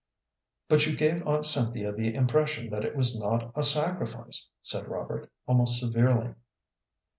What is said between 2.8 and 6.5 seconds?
it was not a sacrifice," said Robert, almost severely.